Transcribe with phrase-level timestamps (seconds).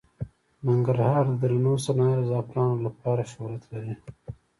[0.67, 3.93] ننګرهار د درنو صنایعو لکه زعفرانو لپاره شهرت لري.